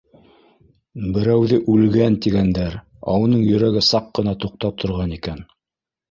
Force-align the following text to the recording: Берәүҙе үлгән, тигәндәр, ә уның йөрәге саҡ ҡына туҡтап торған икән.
Берәүҙе 1.17 1.57
үлгән, 1.73 2.15
тигәндәр, 2.25 2.77
ә 3.13 3.17
уның 3.25 3.43
йөрәге 3.49 3.83
саҡ 3.89 4.07
ҡына 4.21 4.33
туҡтап 4.45 4.81
торған 4.85 5.13
икән. 5.19 5.45